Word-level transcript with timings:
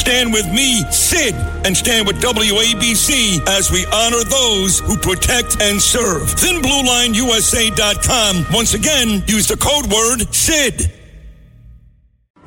Stand 0.00 0.32
with 0.32 0.50
me, 0.50 0.80
Sid, 0.90 1.34
and 1.66 1.76
stand 1.76 2.06
with 2.06 2.22
WABC 2.22 3.46
as 3.46 3.70
we 3.70 3.84
honor 3.92 4.24
those 4.24 4.80
who 4.80 4.96
protect 4.96 5.60
and 5.60 5.78
serve. 5.78 6.22
ThinBlueLineUSA.com. 6.22 8.46
Once 8.50 8.72
again, 8.72 9.22
use 9.26 9.46
the 9.46 9.58
code 9.58 9.92
word 9.92 10.22
SID. 10.34 10.90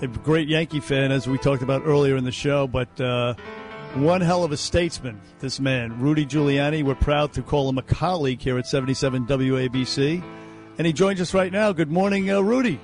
A 0.01 0.07
great 0.07 0.47
Yankee 0.47 0.79
fan, 0.79 1.11
as 1.11 1.27
we 1.27 1.37
talked 1.37 1.61
about 1.61 1.83
earlier 1.85 2.15
in 2.15 2.23
the 2.23 2.31
show, 2.31 2.65
but 2.65 2.99
uh, 2.99 3.35
one 3.93 4.21
hell 4.21 4.43
of 4.43 4.51
a 4.51 4.57
statesman, 4.57 5.21
this 5.37 5.59
man, 5.59 6.01
Rudy 6.01 6.25
Giuliani. 6.25 6.83
We're 6.83 6.95
proud 6.95 7.33
to 7.33 7.43
call 7.43 7.69
him 7.69 7.77
a 7.77 7.83
colleague 7.83 8.41
here 8.41 8.57
at 8.57 8.65
77 8.65 9.27
WABC. 9.27 10.23
And 10.79 10.87
he 10.87 10.91
joins 10.91 11.21
us 11.21 11.35
right 11.35 11.51
now. 11.51 11.71
Good 11.71 11.91
morning, 11.91 12.31
uh, 12.31 12.41
Rudy. 12.41 12.79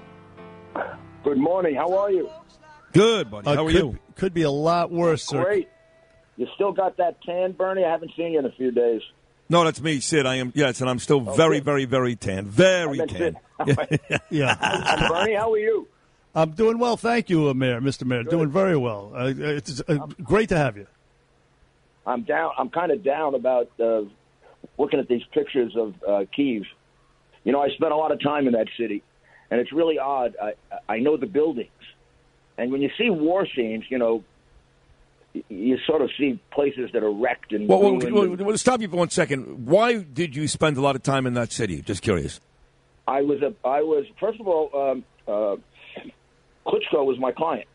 Good 1.23 1.40
morning. 1.40 1.73
How 1.73 1.92
are 1.98 2.12
you? 2.12 2.30
Good, 2.94 3.32
buddy. 3.32 3.48
Uh, 3.48 3.56
How 3.56 3.66
are 3.66 3.72
could, 3.72 3.80
you? 3.80 4.00
Could 4.16 4.34
be 4.34 4.44
a 4.44 4.52
lot 4.52 4.92
worse, 4.92 5.24
sir. 5.24 5.44
Great. 5.44 5.70
You 6.38 6.48
still 6.56 6.72
got 6.72 6.98
that 6.98 7.22
tan, 7.24 7.52
Bernie? 7.52 7.84
I 7.84 7.92
haven't 7.92 8.12
seen 8.16 8.34
you 8.34 8.40
in 8.40 8.46
a 8.46 8.52
few 8.52 8.72
days. 8.72 9.02
No, 9.50 9.64
that's 9.64 9.81
me, 9.81 10.00
Sid. 10.00 10.26
I 10.26 10.36
am. 10.36 10.52
Yes, 10.56 10.80
and 10.80 10.90
I'm 10.90 11.00
still 11.00 11.20
very, 11.22 11.58
good. 11.58 11.66
very, 11.66 11.86
very 11.86 12.16
tan. 12.16 12.46
Very 12.46 13.00
tan. 13.00 13.38
Sid. 13.66 14.00
Yeah. 14.30 14.56
And 14.98 15.09
Bernie, 15.09 15.36
how 15.36 15.52
are 15.52 15.58
you? 15.58 15.88
I'm 16.36 16.52
doing 16.52 16.78
well, 16.78 16.96
thank 16.96 17.30
you, 17.30 17.50
uh, 17.50 17.54
Mayor, 17.54 17.81
Mr. 17.81 18.06
Mayor. 18.06 18.23
Doing 18.23 18.52
very 18.52 18.78
well. 18.78 19.12
Uh, 19.16 19.34
it's 19.36 19.81
uh, 19.88 19.96
great 20.24 20.50
to 20.50 20.58
have 20.58 20.78
you. 20.78 20.86
I'm 22.06 22.24
down. 22.24 22.52
I'm 22.58 22.70
kind 22.70 22.92
of 22.92 23.03
down 23.03 23.36
about 23.36 23.72
uh, 23.80 24.02
looking 24.78 25.00
at 25.00 25.08
these 25.08 25.24
pictures 25.34 25.76
of 25.76 25.96
uh, 26.08 26.26
Kiev. 26.34 26.64
You 27.44 27.52
know, 27.52 27.62
I 27.62 27.70
spent 27.70 27.92
a 27.92 27.96
lot 27.96 28.12
of 28.12 28.22
time 28.22 28.48
in 28.48 28.53
that 28.53 28.68
city, 28.78 29.03
and 29.50 29.59
it's 29.59 29.74
really 29.74 29.98
odd. 29.98 30.36
I 30.42 30.53
I 30.88 31.00
know 31.00 31.18
the 31.18 31.26
buildings, 31.26 31.70
and 32.60 32.72
when 32.72 32.82
you 32.82 32.90
see 32.98 33.10
war 33.10 33.48
scenes, 33.56 33.86
you 33.90 33.98
know, 33.98 34.24
you 35.50 35.78
sort 35.86 36.02
of 36.02 36.10
see 36.18 36.40
places 36.52 36.90
that 36.94 37.04
are 37.04 37.12
wrecked 37.12 37.52
and. 37.54 37.68
Well, 37.70 37.82
well, 37.98 38.36
well, 38.36 38.58
stop 38.58 38.82
you 38.82 38.88
for 38.90 38.98
one 38.98 39.10
second. 39.10 39.66
Why 39.68 39.98
did 39.98 40.36
you 40.36 40.48
spend 40.48 40.78
a 40.78 40.82
lot 40.82 40.96
of 40.96 41.04
time 41.04 41.26
in 41.28 41.34
that 41.36 41.52
city? 41.52 41.82
Just 41.82 42.02
curious. 42.02 42.40
I 43.08 43.22
was 43.22 43.42
a. 43.42 43.54
I 43.68 43.82
was 43.82 44.06
first 44.20 44.40
of 44.40 44.48
all. 44.48 44.70
Um, 44.74 45.04
uh, 45.28 45.56
Klitschko 46.68 47.06
was 47.06 47.18
my 47.20 47.32
client. 47.32 47.68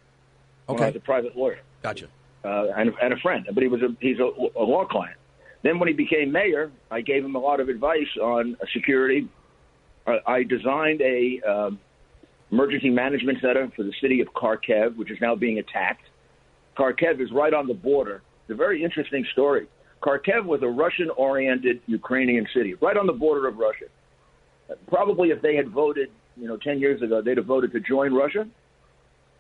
When 0.67 0.77
I 0.77 0.81
Okay. 0.81 0.87
was 0.93 0.97
a 0.97 1.01
private 1.01 1.37
lawyer. 1.37 1.59
Gotcha. 1.83 2.07
uh, 2.45 2.67
and, 2.77 2.93
and 3.03 3.13
a 3.13 3.17
friend, 3.19 3.47
but 3.53 3.63
he 3.63 3.69
was 3.69 3.83
a 3.83 3.89
he's 4.01 4.19
a, 4.19 4.25
a 4.59 4.63
law 4.65 4.85
client. 4.87 5.17
Then 5.63 5.79
when 5.79 5.89
he 5.89 5.95
became 5.95 6.31
mayor, 6.33 6.71
I 6.91 7.01
gave 7.01 7.25
him 7.25 7.35
a 7.37 7.39
lot 7.39 7.61
of 7.61 7.69
advice 7.69 8.09
on 8.21 8.57
security. 8.73 9.29
I, 10.07 10.19
I 10.27 10.43
designed 10.43 11.01
a 11.01 11.41
um, 11.49 11.79
emergency 12.55 12.89
management 12.89 13.39
center 13.41 13.69
for 13.75 13.83
the 13.83 13.93
city 14.01 14.21
of 14.21 14.29
Kharkiv, 14.29 14.97
which 14.97 15.11
is 15.11 15.19
now 15.21 15.35
being 15.35 15.59
attacked. 15.59 16.05
Kharkiv 16.79 17.21
is 17.21 17.29
right 17.33 17.53
on 17.53 17.67
the 17.67 17.75
border. 17.75 18.23
It's 18.43 18.53
a 18.53 18.55
very 18.55 18.85
interesting 18.85 19.27
story. 19.33 19.67
Kharkiv 20.05 20.45
was 20.45 20.61
a 20.63 20.69
Russian-oriented 20.69 21.81
Ukrainian 21.87 22.47
city, 22.55 22.75
right 22.75 22.97
on 22.97 23.07
the 23.09 23.13
border 23.13 23.49
of 23.49 23.57
Russia. 23.57 23.87
Probably 24.87 25.31
if 25.31 25.43
they 25.43 25.57
had 25.57 25.69
voted, 25.69 26.11
you 26.37 26.47
know, 26.47 26.57
10 26.57 26.79
years 26.79 27.03
ago, 27.03 27.21
they'd 27.21 27.39
have 27.39 27.47
voted 27.47 27.73
to 27.73 27.81
join 27.81 28.15
Russia. 28.15 28.47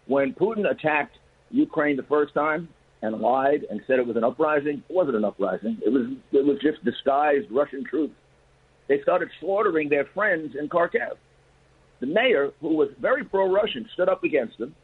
When 0.06 0.34
Putin 0.34 0.68
attacked 0.68 1.16
Ukraine 1.52 1.96
the 1.96 2.02
first 2.04 2.34
time 2.34 2.68
and 3.02 3.20
lied 3.20 3.64
and 3.70 3.80
said 3.86 4.00
it 4.00 4.06
was 4.06 4.16
an 4.16 4.24
uprising, 4.24 4.82
it 4.88 4.92
wasn't 4.92 5.16
an 5.16 5.24
uprising. 5.24 5.78
It 5.86 5.90
was 5.90 6.06
it 6.32 6.44
was 6.44 6.58
just 6.60 6.84
disguised 6.84 7.46
Russian 7.50 7.84
troops. 7.84 8.14
They 8.88 9.00
started 9.02 9.28
slaughtering 9.40 9.88
their 9.88 10.06
friends 10.14 10.56
in 10.58 10.68
Kharkiv. 10.68 11.16
The 12.00 12.06
mayor, 12.06 12.52
who 12.60 12.74
was 12.74 12.90
very 13.00 13.24
pro-Russian, 13.24 13.88
stood 13.94 14.08
up 14.08 14.24
against 14.24 14.58
them, 14.58 14.74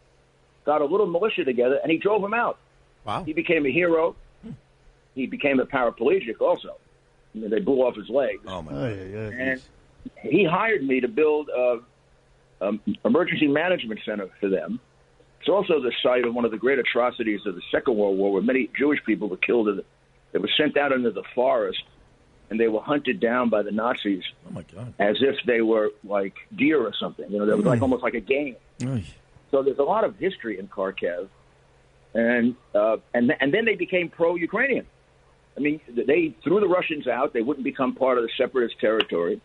got 0.64 0.80
a 0.80 0.84
little 0.84 1.06
militia 1.06 1.44
together, 1.44 1.78
and 1.82 1.90
he 1.90 1.98
drove 1.98 2.22
them 2.22 2.34
out. 2.34 2.58
Wow. 3.04 3.24
He 3.24 3.32
became 3.32 3.66
a 3.66 3.70
hero. 3.70 4.16
He 5.14 5.26
became 5.26 5.60
a 5.60 5.66
paraplegic 5.66 6.40
also. 6.40 6.76
I 7.34 7.38
mean, 7.38 7.50
they 7.50 7.60
blew 7.60 7.82
off 7.82 7.96
his 7.96 8.08
legs. 8.08 8.42
Oh 8.46 8.62
my. 8.62 8.72
Oh, 8.72 8.88
yeah, 8.88 9.04
yeah. 9.04 9.42
And 9.42 9.62
he 10.22 10.44
hired 10.44 10.82
me 10.82 11.00
to 11.00 11.08
build 11.08 11.48
a, 11.48 11.80
a 12.60 12.72
emergency 13.04 13.48
management 13.48 14.00
center 14.04 14.28
for 14.40 14.48
them. 14.48 14.80
It's 15.40 15.48
also 15.48 15.80
the 15.80 15.92
site 16.02 16.24
of 16.24 16.34
one 16.34 16.44
of 16.44 16.50
the 16.50 16.58
great 16.58 16.78
atrocities 16.78 17.40
of 17.46 17.54
the 17.54 17.62
Second 17.72 17.96
World 17.96 18.18
War, 18.18 18.32
where 18.32 18.42
many 18.42 18.68
Jewish 18.78 19.02
people 19.04 19.28
were 19.28 19.38
killed. 19.38 19.68
In 19.68 19.76
the, 19.76 19.84
they 20.32 20.38
were 20.38 20.50
sent 20.56 20.76
out 20.76 20.92
into 20.92 21.10
the 21.10 21.24
forest, 21.34 21.82
and 22.50 22.58
they 22.58 22.68
were 22.68 22.80
hunted 22.80 23.20
down 23.20 23.48
by 23.48 23.62
the 23.62 23.70
Nazis 23.70 24.24
Oh 24.48 24.52
my 24.52 24.62
God. 24.74 24.92
as 24.98 25.16
if 25.22 25.36
they 25.46 25.60
were 25.62 25.90
like 26.04 26.34
deer 26.56 26.80
or 26.80 26.92
something. 26.98 27.30
You 27.30 27.38
know, 27.38 27.46
they 27.46 27.54
was 27.54 27.64
like 27.64 27.80
almost 27.80 28.02
like 28.02 28.14
a 28.14 28.20
game. 28.20 28.56
Oy. 28.84 29.04
So 29.50 29.62
there's 29.62 29.78
a 29.78 29.82
lot 29.84 30.04
of 30.04 30.16
history 30.16 30.58
in 30.58 30.68
Kharkiv, 30.68 31.28
and 32.14 32.54
uh, 32.74 32.98
and 33.14 33.32
and 33.40 33.52
then 33.54 33.64
they 33.64 33.74
became 33.76 34.08
pro-Ukrainian. 34.08 34.86
I 35.56 35.60
mean, 35.60 35.80
they 35.88 36.34
threw 36.44 36.60
the 36.60 36.68
Russians 36.68 37.06
out; 37.06 37.32
they 37.32 37.42
wouldn't 37.42 37.64
become 37.64 37.94
part 37.94 38.18
of 38.18 38.24
the 38.24 38.30
separatist 38.36 38.78
territory. 38.80 39.40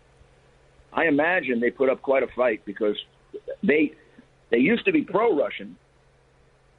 I 0.93 1.05
imagine 1.07 1.59
they 1.59 1.71
put 1.71 1.89
up 1.89 2.01
quite 2.01 2.23
a 2.23 2.27
fight 2.27 2.63
because 2.65 2.97
they 3.63 3.93
they 4.51 4.57
used 4.57 4.85
to 4.85 4.91
be 4.91 5.01
pro-Russian. 5.01 5.75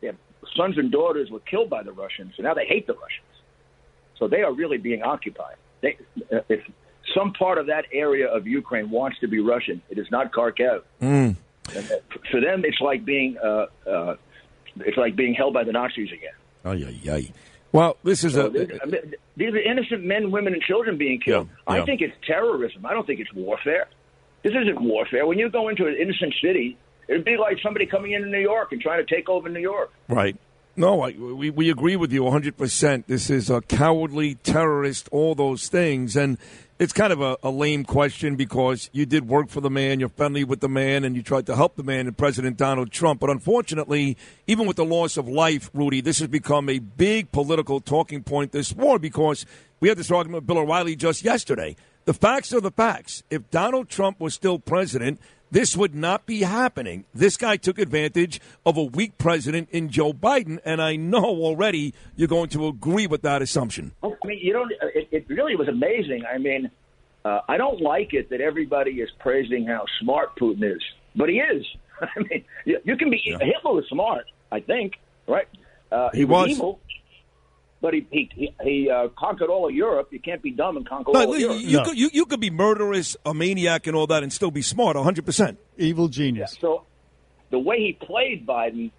Their 0.00 0.14
sons 0.56 0.78
and 0.78 0.90
daughters 0.92 1.30
were 1.30 1.40
killed 1.40 1.68
by 1.70 1.82
the 1.82 1.92
Russians, 1.92 2.34
so 2.36 2.42
now 2.42 2.54
they 2.54 2.66
hate 2.66 2.86
the 2.86 2.94
Russians. 2.94 3.26
So 4.18 4.28
they 4.28 4.42
are 4.42 4.52
really 4.52 4.78
being 4.78 5.02
occupied. 5.02 5.56
They, 5.86 6.36
uh, 6.36 6.40
if 6.48 6.60
some 7.14 7.32
part 7.32 7.58
of 7.58 7.66
that 7.66 7.84
area 7.92 8.28
of 8.28 8.46
Ukraine 8.46 8.90
wants 8.90 9.18
to 9.20 9.28
be 9.28 9.40
Russian, 9.40 9.80
it 9.90 9.98
is 9.98 10.06
not 10.10 10.32
Kharkiv. 10.32 10.82
And, 11.00 11.36
uh, 11.68 11.80
For 12.30 12.40
them, 12.40 12.64
it's 12.64 12.80
like 12.80 13.04
being 13.04 13.36
uh, 13.42 13.66
uh, 13.86 14.16
it's 14.80 14.96
like 14.96 15.16
being 15.16 15.34
held 15.34 15.54
by 15.54 15.64
the 15.64 15.72
Nazis 15.72 16.10
again. 16.12 16.36
Ay, 16.64 16.84
ay, 16.88 17.10
ay. 17.16 17.32
Well, 17.72 17.96
this 18.04 18.24
is 18.24 18.34
So 18.34 18.46
a. 18.46 18.50
these, 18.50 18.70
I 18.82 18.86
mean, 18.86 19.14
these 19.36 19.52
are 19.54 19.58
innocent 19.58 20.04
men, 20.04 20.30
women, 20.30 20.52
and 20.54 20.62
children 20.62 20.96
being 20.96 21.20
killed. 21.20 21.48
Yeah, 21.68 21.74
yeah. 21.74 21.82
I 21.82 21.84
think 21.84 22.00
it's 22.00 22.14
terrorism. 22.26 22.86
I 22.86 22.92
don't 22.92 23.06
think 23.06 23.20
it's 23.20 23.32
warfare. 23.32 23.88
This 24.42 24.52
isn't 24.52 24.80
warfare. 24.80 25.26
When 25.26 25.38
you 25.38 25.48
go 25.50 25.68
into 25.68 25.86
an 25.86 25.96
innocent 26.00 26.34
city, 26.42 26.76
it'd 27.08 27.24
be 27.24 27.36
like 27.36 27.58
somebody 27.62 27.86
coming 27.86 28.12
into 28.12 28.28
New 28.28 28.40
York 28.40 28.72
and 28.72 28.80
trying 28.80 29.04
to 29.04 29.14
take 29.14 29.28
over 29.28 29.48
New 29.48 29.60
York. 29.60 29.90
Right. 30.08 30.36
No, 30.78 31.00
I, 31.00 31.12
we, 31.12 31.48
we 31.48 31.70
agree 31.70 31.96
with 31.96 32.12
you 32.12 32.22
100%. 32.22 33.06
This 33.06 33.30
is 33.30 33.48
a 33.48 33.62
cowardly 33.62 34.34
terrorist, 34.34 35.08
all 35.10 35.34
those 35.34 35.68
things. 35.68 36.16
And 36.16 36.36
it's 36.78 36.92
kind 36.92 37.14
of 37.14 37.22
a, 37.22 37.38
a 37.42 37.48
lame 37.48 37.82
question 37.82 38.36
because 38.36 38.90
you 38.92 39.06
did 39.06 39.26
work 39.26 39.48
for 39.48 39.62
the 39.62 39.70
man, 39.70 40.00
you're 40.00 40.10
friendly 40.10 40.44
with 40.44 40.60
the 40.60 40.68
man, 40.68 41.04
and 41.04 41.16
you 41.16 41.22
tried 41.22 41.46
to 41.46 41.56
help 41.56 41.76
the 41.76 41.82
man 41.82 42.06
and 42.06 42.14
President 42.14 42.58
Donald 42.58 42.92
Trump. 42.92 43.20
But 43.20 43.30
unfortunately, 43.30 44.18
even 44.46 44.66
with 44.66 44.76
the 44.76 44.84
loss 44.84 45.16
of 45.16 45.26
life, 45.26 45.70
Rudy, 45.72 46.02
this 46.02 46.18
has 46.18 46.28
become 46.28 46.68
a 46.68 46.78
big 46.78 47.32
political 47.32 47.80
talking 47.80 48.22
point 48.22 48.52
this 48.52 48.74
war 48.74 48.98
because 48.98 49.46
we 49.80 49.88
had 49.88 49.96
this 49.96 50.10
argument 50.10 50.42
with 50.42 50.46
Bill 50.46 50.58
O'Reilly 50.58 50.94
just 50.94 51.24
yesterday. 51.24 51.74
The 52.04 52.12
facts 52.12 52.52
are 52.52 52.60
the 52.60 52.70
facts. 52.70 53.22
If 53.30 53.50
Donald 53.50 53.88
Trump 53.88 54.20
was 54.20 54.34
still 54.34 54.58
president, 54.58 55.20
this 55.50 55.76
would 55.76 55.94
not 55.94 56.26
be 56.26 56.42
happening. 56.42 57.04
This 57.14 57.36
guy 57.36 57.56
took 57.56 57.78
advantage 57.78 58.40
of 58.64 58.76
a 58.76 58.82
weak 58.82 59.16
president 59.18 59.68
in 59.70 59.88
Joe 59.90 60.12
Biden, 60.12 60.58
and 60.64 60.82
I 60.82 60.96
know 60.96 61.24
already 61.24 61.94
you're 62.16 62.28
going 62.28 62.48
to 62.50 62.66
agree 62.66 63.06
with 63.06 63.22
that 63.22 63.42
assumption. 63.42 63.92
I 64.02 64.08
mean, 64.24 64.38
you 64.40 64.52
don't. 64.52 64.72
It, 64.94 65.08
it 65.12 65.26
really 65.28 65.56
was 65.56 65.68
amazing. 65.68 66.24
I 66.32 66.38
mean, 66.38 66.70
uh, 67.24 67.40
I 67.48 67.56
don't 67.56 67.80
like 67.80 68.12
it 68.12 68.30
that 68.30 68.40
everybody 68.40 68.92
is 69.00 69.10
praising 69.20 69.66
how 69.66 69.84
smart 70.00 70.36
Putin 70.38 70.74
is, 70.74 70.82
but 71.14 71.28
he 71.28 71.40
is. 71.40 71.64
I 72.00 72.06
mean, 72.18 72.44
you, 72.64 72.78
you 72.84 72.96
can 72.96 73.10
be 73.10 73.18
Hitler 73.24 73.72
was 73.74 73.84
smart, 73.88 74.26
I 74.52 74.60
think, 74.60 74.94
right? 75.26 75.48
Uh, 75.90 76.10
He 76.12 76.24
was. 76.24 76.50
evil, 76.50 76.80
but 77.86 77.94
he 77.94 78.04
he 78.10 78.28
he, 78.34 78.54
he 78.64 78.90
uh, 78.90 79.06
conquered 79.16 79.48
all 79.48 79.68
of 79.68 79.72
Europe. 79.72 80.08
You 80.10 80.18
can't 80.18 80.42
be 80.42 80.50
dumb 80.50 80.76
and 80.76 80.88
conquer 80.88 81.12
No, 81.14 81.20
all 81.24 81.34
of 81.34 81.38
you, 81.38 81.46
Europe. 81.52 81.62
you 81.62 81.76
No. 81.76 81.84
could, 81.84 81.96
you, 81.96 82.10
you 82.12 82.26
could 82.26 82.40
be 82.40 82.50
murderous, 82.50 83.16
a 83.24 83.32
maniac, 83.32 83.86
and 83.86 83.94
all 83.94 84.08
that, 84.08 84.24
and 84.24 84.32
still 84.32 84.50
be 84.50 84.60
smart, 84.60 84.96
100%. 84.96 85.56
Evil 85.76 86.08
genius. 86.08 86.56
So 86.60 86.82
the 87.50 87.60
way 87.60 87.76
he 87.78 87.92
played 87.92 88.44
Biden, 88.44 88.90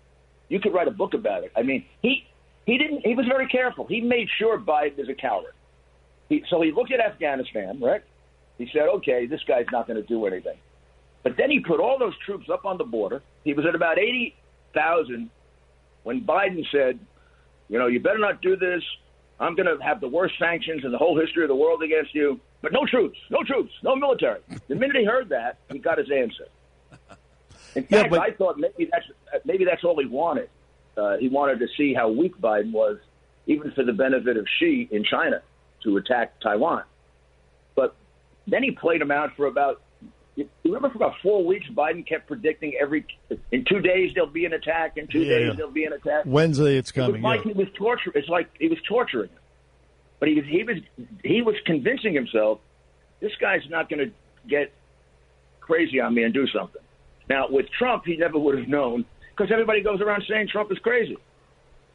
you 0.47 0.61
could 0.61 0.73
write 0.73 0.87
a 0.87 0.91
book 0.91 1.13
about 1.13 1.43
it. 1.43 1.51
I 1.53 1.63
mean, 1.63 1.83
he 2.01 2.25
he 2.65 2.77
didn't. 2.77 3.01
He 3.05 3.13
was 3.13 3.25
very 3.27 3.47
careful. 3.49 3.85
He 3.87 3.99
made 3.99 4.29
sure 4.39 4.57
Biden 4.57 4.97
is 4.99 5.09
a 5.09 5.13
coward. 5.15 5.53
He, 6.29 6.43
so 6.49 6.61
he 6.61 6.71
looked 6.71 6.93
at 6.93 7.01
Afghanistan, 7.01 7.81
right? 7.81 8.03
He 8.57 8.69
said, 8.71 8.83
"Okay, 8.99 9.25
this 9.25 9.41
guy's 9.45 9.65
not 9.73 9.85
going 9.85 10.01
to 10.01 10.07
do 10.07 10.25
anything." 10.27 10.55
But 11.23 11.35
then 11.35 11.51
he 11.51 11.59
put 11.59 11.81
all 11.81 11.99
those 11.99 12.13
troops 12.25 12.47
up 12.49 12.63
on 12.63 12.77
the 12.77 12.85
border. 12.85 13.21
He 13.43 13.53
was 13.53 13.65
at 13.65 13.75
about 13.75 13.97
eighty 13.99 14.33
thousand 14.73 15.29
when 16.03 16.21
Biden 16.21 16.63
said, 16.71 16.99
You 17.69 17.79
know, 17.79 17.87
you 17.87 17.99
better 17.99 18.17
not 18.19 18.41
do 18.41 18.55
this. 18.55 18.83
I'm 19.39 19.55
going 19.55 19.67
to 19.67 19.83
have 19.83 20.01
the 20.01 20.07
worst 20.07 20.35
sanctions 20.39 20.83
in 20.83 20.91
the 20.91 20.97
whole 20.97 21.19
history 21.19 21.43
of 21.43 21.49
the 21.49 21.55
world 21.55 21.83
against 21.83 22.15
you. 22.15 22.39
But 22.61 22.71
no 22.73 22.85
troops, 22.85 23.19
no 23.29 23.43
troops, 23.43 23.71
no 23.83 23.95
military. 23.95 24.39
The 24.67 24.75
minute 24.75 24.95
he 24.95 25.05
heard 25.05 25.29
that, 25.29 25.59
he 25.71 25.77
got 25.77 25.99
his 25.99 26.09
answer. 26.11 26.47
In 27.75 27.85
Yeah, 27.89 27.99
fact, 28.01 28.09
but- 28.11 28.21
I 28.21 28.31
thought 28.31 28.57
maybe 28.57 28.89
that's 28.91 29.05
maybe 29.45 29.63
that's 29.65 29.83
all 29.83 29.99
he 29.99 30.05
wanted. 30.07 30.49
Uh, 30.95 31.17
he 31.17 31.27
wanted 31.29 31.59
to 31.59 31.67
see 31.77 31.93
how 31.93 32.09
weak 32.09 32.35
Biden 32.41 32.71
was, 32.71 32.97
even 33.45 33.71
for 33.73 33.83
the 33.83 33.93
benefit 33.93 34.35
of 34.37 34.47
Xi 34.57 34.87
in 34.89 35.03
China, 35.03 35.43
to 35.83 35.97
attack 35.97 36.39
Taiwan. 36.39 36.83
But 37.75 37.95
then 38.47 38.63
he 38.63 38.71
played 38.71 39.01
him 39.01 39.11
out 39.11 39.35
for 39.35 39.45
about. 39.45 39.81
You 40.37 40.47
remember, 40.65 40.89
for 40.91 40.97
about 40.97 41.15
four 41.23 41.43
weeks, 41.43 41.65
Biden 41.75 42.05
kept 42.07 42.27
predicting 42.27 42.75
every 42.79 43.05
in 43.51 43.65
two 43.65 43.79
days 43.79 44.11
there'll 44.13 44.29
be 44.29 44.45
an 44.45 44.53
attack. 44.53 44.95
In 44.95 45.07
two 45.07 45.23
Yeah, 45.23 45.37
days 45.39 45.47
yeah. 45.49 45.53
there'll 45.55 45.71
be 45.71 45.85
an 45.85 45.93
attack. 45.93 46.25
Wednesday 46.25 46.77
it's 46.77 46.91
It 46.91 46.97
was 46.97 47.07
coming. 47.07 47.21
like 47.23 47.43
yeah. 47.43 47.53
he 47.53 47.57
was 47.57 47.67
torture. 47.75 48.11
It's 48.13 48.29
like 48.29 48.47
he 48.59 48.67
was 48.67 48.77
torturing 48.87 49.29
him. 49.29 49.39
But 50.19 50.29
he 50.29 50.35
was 50.35 50.45
he 50.45 50.63
was 50.63 50.77
he 51.23 51.41
was 51.41 51.55
convincing 51.65 52.13
himself 52.13 52.59
this 53.19 53.31
guy's 53.41 53.67
not 53.69 53.89
going 53.89 53.99
to 54.09 54.11
get 54.47 54.71
crazy 55.59 55.99
on 55.99 56.13
me 56.13 56.21
and 56.23 56.33
do 56.33 56.45
something. 56.47 56.81
Now 57.27 57.47
with 57.49 57.65
Trump, 57.71 58.03
he 58.05 58.15
never 58.15 58.37
would 58.37 58.59
have 58.59 58.67
known 58.67 59.05
because 59.35 59.51
everybody 59.51 59.81
goes 59.81 60.01
around 60.01 60.23
saying 60.29 60.49
Trump 60.49 60.71
is 60.71 60.77
crazy. 60.79 61.17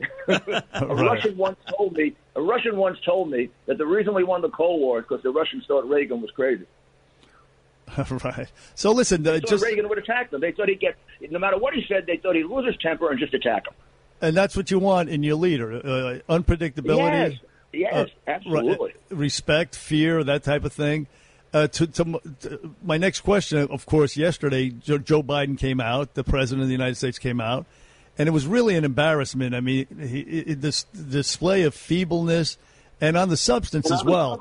a 0.29 0.41
Right. 0.85 0.89
Russian 0.89 1.37
once 1.37 1.59
told 1.77 1.93
me 1.97 2.17
a 2.35 2.43
Russian 2.43 2.77
once 2.77 2.99
told 3.05 3.31
me 3.31 3.51
that 3.67 3.79
the 3.79 3.87
reason 3.87 4.15
we 4.15 4.25
won 4.25 4.43
the 4.43 4.49
Cold 4.51 4.81
War 4.81 4.99
is 4.99 5.05
because 5.05 5.23
the 5.23 5.31
Russians 5.31 5.65
thought 5.69 5.89
Reagan 5.89 6.21
was 6.21 6.31
crazy. 6.33 6.67
right. 8.25 8.49
So 8.75 8.93
listen, 8.93 9.27
uh, 9.27 9.33
They 9.33 9.41
just 9.41 9.65
Reagan 9.65 9.89
would 9.89 9.99
attack 9.99 10.31
them. 10.31 10.41
They 10.41 10.53
thought 10.53 10.69
he'd 10.69 10.81
get 10.81 10.97
no 11.31 11.39
matter 11.39 11.59
what 11.59 11.75
he 11.75 11.85
said. 11.89 12.07
They 12.07 12.17
thought 12.17 12.37
he'd 12.37 12.45
lose 12.45 12.67
his 12.67 12.77
temper 12.81 13.11
and 13.11 13.19
just 13.19 13.35
attack 13.35 13.67
him. 13.67 13.75
and 14.21 14.37
that's 14.37 14.57
what 14.57 14.71
you 14.71 14.79
want 14.79 15.09
in 15.09 15.23
your 15.23 15.37
leader: 15.37 15.73
uh, 15.75 16.19
unpredictability. 16.33 17.39
Yes, 17.73 17.93
yes, 17.93 17.95
uh, 18.27 18.31
absolutely. 18.31 18.95
right, 19.11 19.19
respect, 19.19 19.77
fear, 19.77 20.23
that 20.25 20.43
type 20.45 20.65
of 20.65 20.73
thing. 20.73 21.07
Uh, 21.55 21.67
to, 21.67 21.87
to, 21.87 22.21
to 22.41 22.75
my 22.83 22.97
next 22.97 23.21
question, 23.21 23.59
of 23.71 23.85
course, 23.85 24.17
yesterday 24.17 24.71
Joe, 24.71 24.97
Joe 24.97 25.23
Biden 25.23 25.59
came 25.59 25.81
out, 25.81 26.15
the 26.15 26.25
president 26.25 26.63
of 26.63 26.69
the 26.69 26.73
United 26.73 26.95
States 26.95 27.19
came 27.19 27.43
out, 27.43 27.67
and 28.17 28.27
it 28.27 28.33
was 28.33 28.47
really 28.47 28.75
an 28.75 28.85
embarrassment. 28.85 29.55
I 29.55 29.61
mean, 29.61 29.87
he, 30.01 30.21
it, 30.21 30.63
this 30.63 30.85
display 30.85 31.65
of 31.65 31.75
feebleness, 31.75 32.57
and 33.03 33.19
on 33.19 33.29
the 33.29 33.37
substance 33.37 33.91
as 33.91 34.03
well. 34.03 34.41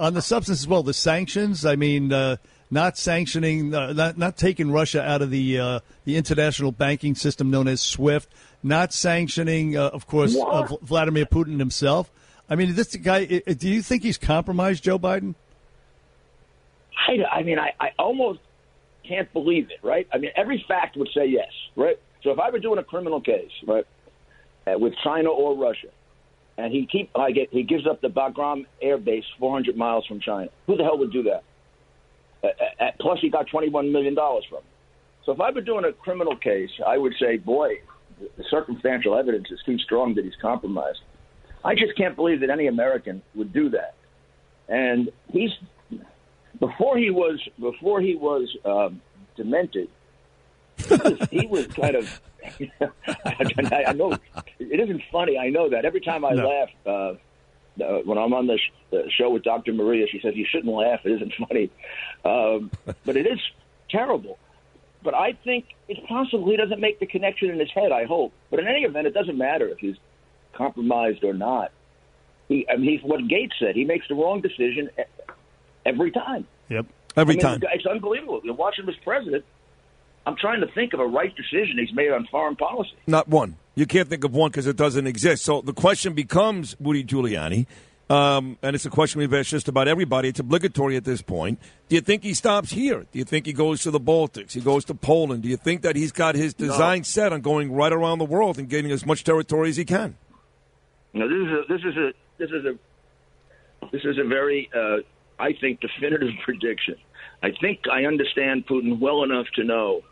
On 0.00 0.14
the 0.14 0.22
substance 0.22 0.60
as 0.60 0.66
well, 0.66 0.82
the 0.82 0.94
sanctions. 0.94 1.66
I 1.66 1.76
mean, 1.76 2.10
uh, 2.10 2.36
not 2.70 2.96
sanctioning, 2.96 3.74
uh, 3.74 3.92
not 3.92 4.16
not 4.16 4.38
taking 4.38 4.72
Russia 4.72 5.02
out 5.02 5.20
of 5.20 5.30
the 5.30 5.58
uh, 5.58 5.80
the 6.06 6.16
international 6.16 6.72
banking 6.72 7.14
system 7.14 7.50
known 7.50 7.68
as 7.68 7.82
SWIFT. 7.82 8.26
Not 8.62 8.94
sanctioning, 8.94 9.76
uh, 9.76 9.88
of 9.88 10.06
course, 10.06 10.34
uh, 10.34 10.68
Vladimir 10.80 11.26
Putin 11.26 11.58
himself. 11.58 12.10
I 12.48 12.56
mean, 12.56 12.74
this 12.74 12.96
guy. 12.96 13.26
Do 13.26 13.68
you 13.68 13.82
think 13.82 14.02
he's 14.02 14.16
compromised 14.16 14.82
Joe 14.82 14.98
Biden? 14.98 15.34
I, 17.06 17.22
I 17.30 17.42
mean, 17.42 17.58
I, 17.58 17.72
I 17.78 17.90
almost 17.98 18.40
can't 19.06 19.30
believe 19.32 19.70
it, 19.70 19.80
right? 19.82 20.08
I 20.12 20.18
mean, 20.18 20.30
every 20.34 20.64
fact 20.66 20.96
would 20.96 21.10
say 21.14 21.26
yes, 21.26 21.50
right? 21.76 21.98
So 22.22 22.30
if 22.30 22.38
I 22.38 22.50
were 22.50 22.58
doing 22.58 22.78
a 22.78 22.84
criminal 22.84 23.20
case, 23.20 23.50
right, 23.66 23.86
uh, 24.66 24.78
with 24.78 24.94
China 25.04 25.30
or 25.30 25.56
Russia, 25.56 25.88
and 26.60 26.72
he 26.72 26.86
keep 26.86 27.10
get 27.34 27.48
he 27.50 27.62
gives 27.62 27.86
up 27.86 28.00
the 28.00 28.08
Bagram 28.08 28.66
Air 28.82 28.98
Base 28.98 29.24
400 29.38 29.76
miles 29.76 30.06
from 30.06 30.20
China, 30.20 30.50
who 30.66 30.76
the 30.76 30.84
hell 30.84 30.98
would 30.98 31.12
do 31.12 31.22
that? 31.24 31.42
Uh, 32.42 32.90
plus, 33.00 33.18
he 33.20 33.28
got 33.28 33.46
21 33.48 33.92
million 33.92 34.14
dollars 34.14 34.44
from. 34.48 34.58
It. 34.58 34.64
So 35.24 35.32
if 35.32 35.40
I 35.40 35.50
were 35.50 35.60
doing 35.60 35.84
a 35.84 35.92
criminal 35.92 36.36
case, 36.36 36.70
I 36.86 36.96
would 36.96 37.14
say, 37.20 37.36
boy, 37.36 37.74
the 38.18 38.44
circumstantial 38.50 39.16
evidence 39.16 39.48
is 39.50 39.60
too 39.64 39.78
strong 39.78 40.14
that 40.14 40.24
he's 40.24 40.36
compromised. 40.40 41.00
I 41.64 41.74
just 41.74 41.96
can't 41.96 42.16
believe 42.16 42.40
that 42.40 42.50
any 42.50 42.66
American 42.66 43.22
would 43.34 43.52
do 43.52 43.68
that. 43.70 43.94
And 44.68 45.10
he's 45.28 45.50
before 46.58 46.96
he 46.96 47.10
was 47.10 47.40
before 47.58 48.00
he 48.00 48.14
was 48.16 48.48
um, 48.64 49.00
demented. 49.36 49.88
He 50.76 50.94
was, 50.94 51.28
he 51.30 51.46
was 51.46 51.66
kind 51.68 51.96
of. 51.96 52.20
I, 52.80 53.84
I 53.88 53.92
know 54.70 54.82
it 54.82 54.88
isn't 54.88 55.02
funny. 55.12 55.38
I 55.38 55.48
know 55.50 55.70
that 55.70 55.84
every 55.84 56.00
time 56.00 56.24
I 56.24 56.30
No. 56.32 56.48
laugh 56.48 56.68
uh, 56.86 56.90
uh, 57.82 58.00
when 58.04 58.18
I'm 58.18 58.32
on 58.34 58.46
the, 58.46 58.58
sh- 58.58 58.72
the 58.90 59.10
show 59.10 59.30
with 59.30 59.42
Dr. 59.42 59.72
Maria, 59.72 60.06
she 60.10 60.20
says 60.20 60.34
you 60.36 60.46
shouldn't 60.50 60.74
laugh. 60.74 61.00
It 61.04 61.12
isn't 61.12 61.32
funny, 61.48 61.70
um, 62.24 62.70
but 63.04 63.16
it 63.16 63.26
is 63.26 63.38
terrible. 63.88 64.38
But 65.02 65.14
I 65.14 65.32
think 65.32 65.64
it's 65.88 66.00
possible 66.06 66.50
he 66.50 66.56
doesn't 66.58 66.80
make 66.80 67.00
the 67.00 67.06
connection 67.06 67.48
in 67.50 67.58
his 67.58 67.70
head. 67.70 67.90
I 67.90 68.04
hope. 68.04 68.32
But 68.50 68.60
in 68.60 68.66
any 68.68 68.80
event, 68.84 69.06
it 69.06 69.14
doesn't 69.14 69.38
matter 69.38 69.66
if 69.68 69.78
he's 69.78 69.96
compromised 70.52 71.24
or 71.24 71.32
not. 71.32 71.72
He, 72.48 72.66
I 72.68 72.76
mean, 72.76 72.90
he's 72.90 73.02
what 73.02 73.26
Gates 73.26 73.54
said. 73.58 73.76
He 73.76 73.84
makes 73.84 74.06
the 74.08 74.14
wrong 74.14 74.40
decision 74.42 74.90
e- 74.98 75.02
every 75.86 76.10
time. 76.10 76.46
Yep. 76.68 76.84
Every 77.16 77.34
I 77.34 77.36
mean, 77.36 77.60
time. 77.60 77.70
It's 77.72 77.86
unbelievable. 77.86 78.40
You 78.44 78.52
watch 78.52 78.78
him 78.78 78.88
as 78.90 78.96
president. 78.96 79.44
I'm 80.30 80.36
trying 80.36 80.60
to 80.60 80.68
think 80.68 80.92
of 80.92 81.00
a 81.00 81.06
right 81.06 81.34
decision 81.34 81.76
he's 81.76 81.92
made 81.92 82.12
on 82.12 82.24
foreign 82.30 82.54
policy. 82.54 82.92
Not 83.04 83.26
one. 83.26 83.56
You 83.74 83.84
can't 83.84 84.08
think 84.08 84.22
of 84.22 84.32
one 84.32 84.52
because 84.52 84.68
it 84.68 84.76
doesn't 84.76 85.08
exist. 85.08 85.44
So 85.44 85.60
the 85.60 85.72
question 85.72 86.12
becomes, 86.12 86.76
Rudy 86.78 87.02
Giuliani, 87.02 87.66
um, 88.08 88.56
and 88.62 88.76
it's 88.76 88.86
a 88.86 88.90
question 88.90 89.18
we've 89.18 89.34
asked 89.34 89.50
just 89.50 89.66
about 89.66 89.88
everybody. 89.88 90.28
It's 90.28 90.38
obligatory 90.38 90.96
at 90.96 91.02
this 91.02 91.20
point. 91.20 91.58
Do 91.88 91.96
you 91.96 92.00
think 92.00 92.22
he 92.22 92.34
stops 92.34 92.70
here? 92.70 93.06
Do 93.10 93.18
you 93.18 93.24
think 93.24 93.44
he 93.44 93.52
goes 93.52 93.82
to 93.82 93.90
the 93.90 93.98
Baltics? 93.98 94.52
He 94.52 94.60
goes 94.60 94.84
to 94.84 94.94
Poland? 94.94 95.42
Do 95.42 95.48
you 95.48 95.56
think 95.56 95.82
that 95.82 95.96
he's 95.96 96.12
got 96.12 96.36
his 96.36 96.54
design 96.54 97.02
set 97.02 97.32
on 97.32 97.40
going 97.40 97.72
right 97.72 97.92
around 97.92 98.18
the 98.18 98.24
world 98.24 98.56
and 98.56 98.68
getting 98.68 98.92
as 98.92 99.04
much 99.04 99.24
territory 99.24 99.70
as 99.70 99.76
he 99.78 99.84
can? 99.84 100.16
Know, 101.12 101.26
this 101.26 101.40
is 101.40 101.52
a 101.52 101.62
this 101.68 101.80
is 101.80 101.96
a 101.96 102.12
this 102.38 102.50
is 102.50 102.64
a 102.66 103.88
this 103.90 104.04
is 104.04 104.16
a 104.16 104.28
very 104.28 104.70
uh, 104.72 104.98
I 105.40 105.54
think 105.54 105.80
definitive 105.80 106.30
prediction. 106.44 106.94
I 107.42 107.50
think 107.60 107.80
I 107.90 108.04
understand 108.04 108.68
Putin 108.68 109.00
well 109.00 109.24
enough 109.24 109.46
to 109.56 109.64
know 109.64 110.02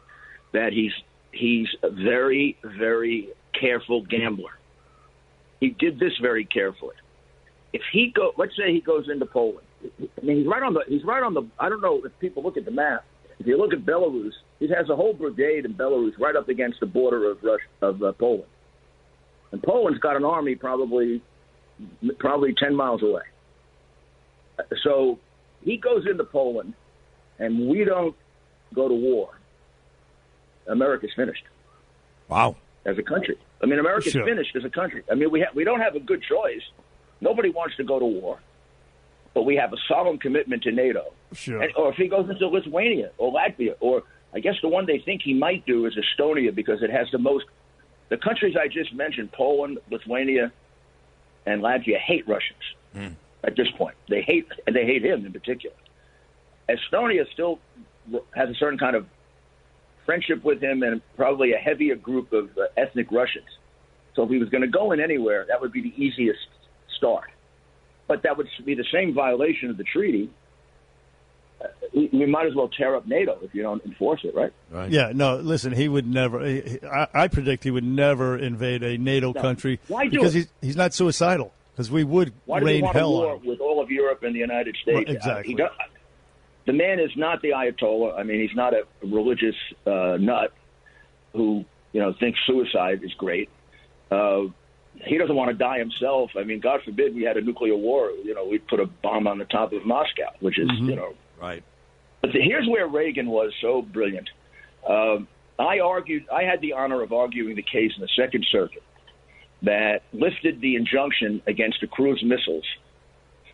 that 0.52 0.72
he's 0.72 0.92
he's 1.32 1.68
a 1.82 1.90
very 1.90 2.56
very 2.78 3.28
careful 3.58 4.02
gambler. 4.02 4.52
He 5.60 5.70
did 5.70 5.98
this 5.98 6.12
very 6.20 6.44
carefully. 6.44 6.94
If 7.72 7.82
he 7.92 8.12
go, 8.14 8.32
let's 8.36 8.56
say 8.56 8.72
he 8.72 8.80
goes 8.80 9.08
into 9.10 9.26
Poland. 9.26 9.66
I 10.00 10.24
mean, 10.24 10.38
he's 10.38 10.46
right 10.46 10.62
on 10.62 10.74
the 10.74 10.84
he's 10.88 11.04
right 11.04 11.22
on 11.22 11.34
the. 11.34 11.46
I 11.58 11.68
don't 11.68 11.80
know 11.80 12.00
if 12.04 12.12
people 12.20 12.42
look 12.42 12.56
at 12.56 12.64
the 12.64 12.70
map. 12.70 13.04
If 13.38 13.46
you 13.46 13.56
look 13.56 13.72
at 13.72 13.84
Belarus, 13.84 14.32
he 14.58 14.68
has 14.68 14.88
a 14.90 14.96
whole 14.96 15.12
brigade 15.12 15.64
in 15.64 15.74
Belarus 15.74 16.18
right 16.18 16.34
up 16.34 16.48
against 16.48 16.80
the 16.80 16.86
border 16.86 17.30
of 17.30 17.38
Russia, 17.42 17.62
of 17.82 18.02
uh, 18.02 18.12
Poland. 18.12 18.50
And 19.52 19.62
Poland's 19.62 20.00
got 20.00 20.16
an 20.16 20.24
army 20.24 20.54
probably 20.54 21.22
probably 22.18 22.54
10 22.60 22.74
miles 22.74 23.02
away. 23.02 23.22
So 24.82 25.18
he 25.62 25.76
goes 25.76 26.04
into 26.10 26.24
Poland, 26.24 26.74
and 27.38 27.68
we 27.68 27.84
don't 27.84 28.16
go 28.74 28.88
to 28.88 28.94
war. 28.94 29.37
America's 30.68 31.10
finished 31.14 31.44
Wow. 32.28 32.56
as 32.84 32.98
a 32.98 33.02
country. 33.02 33.36
I 33.62 33.66
mean, 33.66 33.78
America's 33.78 34.12
Sure. 34.12 34.24
finished 34.24 34.54
as 34.56 34.64
a 34.64 34.70
country. 34.70 35.02
I 35.10 35.14
mean, 35.14 35.30
we 35.30 35.40
ha- 35.40 35.50
we 35.54 35.64
don't 35.64 35.80
have 35.80 35.96
a 35.96 36.00
good 36.00 36.22
choice. 36.22 36.62
Nobody 37.20 37.50
wants 37.50 37.76
to 37.76 37.84
go 37.84 37.98
to 37.98 38.04
war, 38.04 38.38
but 39.34 39.42
we 39.42 39.56
have 39.56 39.72
a 39.72 39.76
solemn 39.88 40.18
commitment 40.18 40.62
to 40.64 40.70
NATO. 40.70 41.12
Sure. 41.32 41.60
And, 41.62 41.74
or 41.74 41.90
if 41.90 41.96
he 41.96 42.08
goes 42.08 42.30
into 42.30 42.46
Lithuania 42.46 43.10
or 43.18 43.32
Latvia, 43.32 43.74
or 43.80 44.04
I 44.32 44.40
guess 44.40 44.54
the 44.62 44.68
one 44.68 44.86
they 44.86 44.98
think 44.98 45.22
he 45.22 45.34
might 45.34 45.66
do 45.66 45.86
is 45.86 45.96
Estonia 45.96 46.54
because 46.54 46.82
it 46.82 46.90
has 46.90 47.10
the 47.10 47.18
most. 47.18 47.46
The 48.10 48.16
countries 48.16 48.56
I 48.56 48.68
just 48.68 48.94
mentioned, 48.94 49.32
Poland, 49.32 49.78
Lithuania, 49.90 50.52
and 51.44 51.62
Latvia, 51.62 51.98
hate 51.98 52.26
Russians 52.26 52.62
hmm. 52.94 53.08
at 53.44 53.56
this 53.56 53.68
point. 53.76 53.96
They 54.08 54.22
hate 54.22 54.46
and 54.66 54.74
they 54.74 54.84
hate 54.84 55.04
him 55.04 55.26
in 55.26 55.32
particular. 55.32 55.76
Estonia 56.68 57.30
still 57.32 57.58
has 58.34 58.48
a 58.48 58.54
certain 58.54 58.78
kind 58.78 58.96
of 58.96 59.06
friendship 60.08 60.42
with 60.42 60.58
him 60.62 60.82
and 60.82 61.02
probably 61.16 61.52
a 61.52 61.58
heavier 61.58 61.94
group 61.94 62.32
of 62.32 62.48
uh, 62.56 62.62
ethnic 62.78 63.12
Russians. 63.12 63.44
So 64.16 64.22
if 64.22 64.30
he 64.30 64.38
was 64.38 64.48
going 64.48 64.62
to 64.62 64.68
go 64.68 64.92
in 64.92 65.00
anywhere, 65.00 65.44
that 65.48 65.60
would 65.60 65.70
be 65.70 65.82
the 65.82 65.92
easiest 66.02 66.40
start. 66.96 67.30
But 68.06 68.22
that 68.22 68.38
would 68.38 68.48
be 68.64 68.74
the 68.74 68.86
same 68.90 69.12
violation 69.12 69.68
of 69.68 69.76
the 69.76 69.84
treaty. 69.84 70.30
Uh, 71.60 71.66
we, 71.94 72.08
we 72.10 72.24
might 72.24 72.46
as 72.46 72.54
well 72.54 72.68
tear 72.68 72.96
up 72.96 73.06
NATO 73.06 73.38
if 73.42 73.54
you 73.54 73.62
don't 73.62 73.84
enforce 73.84 74.20
it, 74.24 74.34
right? 74.34 74.50
Right. 74.70 74.90
Yeah, 74.90 75.12
no, 75.14 75.36
listen, 75.36 75.72
he 75.72 75.88
would 75.88 76.06
never. 76.06 76.42
he- 76.42 76.62
he- 76.62 76.78
I, 76.86 77.06
I 77.12 77.28
predict 77.28 77.64
he 77.64 77.70
would 77.70 77.84
never 77.84 78.38
invade 78.38 78.82
a 78.82 78.96
NATO 78.96 79.32
No. 79.34 79.40
country 79.42 79.78
Why 79.88 80.04
do 80.06 80.12
because 80.12 80.34
it? 80.34 80.38
he's 80.38 80.48
he's 80.62 80.76
not 80.76 80.94
suicidal. 80.94 81.52
Because 81.74 81.90
we 81.92 82.02
would 82.02 82.32
Why 82.46 82.60
do 82.60 82.64
we 82.64 82.72
rain 82.72 82.84
want 82.84 82.96
a 82.96 82.98
hell 82.98 83.12
war 83.12 83.34
on 83.34 83.44
with 83.46 83.60
all 83.60 83.80
of 83.82 83.90
Europe 83.90 84.22
and 84.22 84.34
the 84.34 84.40
United 84.40 84.74
States? 84.82 84.96
Right, 84.96 85.08
exactly. 85.10 85.42
Uh, 85.42 85.42
he 85.42 85.54
does, 85.54 85.70
the 86.68 86.74
man 86.74 87.00
is 87.00 87.10
not 87.16 87.40
the 87.40 87.48
Ayatollah. 87.48 88.18
I 88.18 88.24
mean, 88.24 88.42
he's 88.46 88.54
not 88.54 88.74
a 88.74 88.82
religious 89.02 89.54
uh, 89.86 90.18
nut 90.20 90.52
who 91.32 91.64
you 91.92 92.00
know 92.00 92.12
thinks 92.20 92.38
suicide 92.46 93.00
is 93.02 93.12
great. 93.14 93.48
Uh, 94.10 94.42
he 94.94 95.16
doesn't 95.16 95.34
want 95.34 95.50
to 95.50 95.56
die 95.56 95.78
himself. 95.78 96.32
I 96.36 96.44
mean, 96.44 96.60
God 96.60 96.80
forbid 96.84 97.14
we 97.14 97.22
had 97.22 97.38
a 97.38 97.40
nuclear 97.40 97.74
war. 97.74 98.10
You 98.10 98.34
know, 98.34 98.44
we'd 98.44 98.66
put 98.66 98.80
a 98.80 98.86
bomb 98.86 99.26
on 99.26 99.38
the 99.38 99.46
top 99.46 99.72
of 99.72 99.86
Moscow, 99.86 100.30
which 100.40 100.58
is 100.58 100.68
Mm-hmm. 100.68 100.90
you 100.90 100.96
know 100.96 101.14
Right. 101.40 101.62
But 102.20 102.32
the, 102.32 102.40
here's 102.42 102.68
where 102.68 102.86
Reagan 102.86 103.28
was 103.28 103.52
so 103.62 103.80
brilliant. 103.80 104.28
Um, 104.86 105.26
I 105.58 105.78
argued. 105.78 106.26
I 106.30 106.42
had 106.42 106.60
the 106.60 106.74
honor 106.74 107.00
of 107.02 107.12
arguing 107.12 107.56
the 107.56 107.62
case 107.62 107.92
in 107.96 108.02
the 108.02 108.10
Second 108.14 108.46
Circuit, 108.52 108.82
that 109.62 110.02
lifted 110.12 110.60
the 110.60 110.76
injunction 110.76 111.40
against 111.46 111.80
the 111.80 111.86
cruise 111.86 112.22
missiles, 112.22 112.66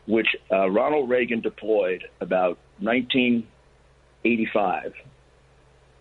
which 0.07 0.29
uh, 0.51 0.69
Ronald 0.71 1.09
Reagan 1.09 1.41
deployed 1.41 2.05
about 2.21 2.59
1985. 2.81 4.93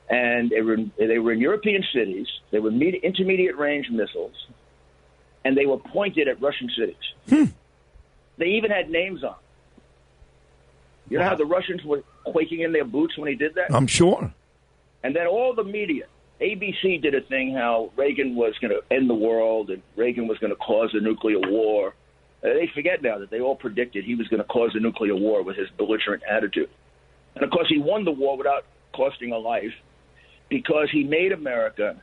And 0.10 0.50
they 0.50 0.62
were, 0.62 0.78
they 0.98 1.20
were 1.20 1.32
in 1.32 1.40
European 1.40 1.84
cities. 1.94 2.28
They 2.52 2.60
were 2.60 2.72
med- 2.72 2.96
intermediate 2.96 3.58
range 3.58 3.90
missiles, 3.90 4.36
and 5.46 5.58
they 5.58 5.66
were 5.66 5.78
pointed 5.78 6.28
at 6.28 6.42
Russian 6.42 6.70
cities. 6.78 7.50
They 8.38 8.48
even 8.48 8.72
had 8.72 8.90
names 8.90 9.24
on. 9.24 9.36
You 11.10 11.20
know 11.20 11.26
how 11.26 11.36
the 11.36 11.46
Russians 11.46 11.84
were 11.84 12.04
quaking 12.26 12.62
in 12.62 12.72
their 12.72 12.86
boots 12.86 13.18
when 13.18 13.30
he 13.30 13.36
did 13.36 13.56
that? 13.56 13.74
I'm 13.74 13.88
sure. 13.88 14.34
And 15.04 15.16
then 15.16 15.28
all 15.28 15.54
the 15.54 15.64
media, 15.64 16.06
ABC 16.42 17.02
did 17.02 17.14
a 17.14 17.22
thing 17.22 17.54
how 17.54 17.92
Reagan 17.96 18.36
was 18.36 18.58
going 18.60 18.72
to 18.72 18.82
end 18.90 19.10
the 19.10 19.14
world 19.16 19.70
and 19.70 19.82
Reagan 19.96 20.28
was 20.28 20.38
going 20.40 20.52
to 20.52 20.58
cause 20.58 20.90
a 20.94 21.00
nuclear 21.00 21.40
war. 21.40 21.94
They 22.44 22.70
forget 22.76 23.02
now 23.02 23.20
that 23.20 23.32
they 23.32 23.40
all 23.40 23.56
predicted 23.56 24.04
he 24.04 24.16
was 24.16 24.28
going 24.28 24.42
to 24.42 24.48
cause 24.48 24.72
a 24.76 24.80
nuclear 24.80 25.16
war 25.16 25.42
with 25.44 25.56
his 25.56 25.70
belligerent 25.78 26.24
attitude. 26.30 26.70
And 27.36 27.44
of 27.44 27.50
course, 27.50 27.68
he 27.70 27.80
won 27.80 28.04
the 28.04 28.12
war 28.12 28.38
without 28.38 28.66
costing 28.94 29.32
a 29.32 29.38
life 29.38 29.72
because 30.50 30.90
he 30.92 31.04
made 31.06 31.32
America 31.32 32.02